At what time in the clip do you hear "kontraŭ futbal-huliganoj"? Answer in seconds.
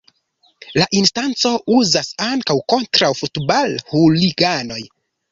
2.73-4.79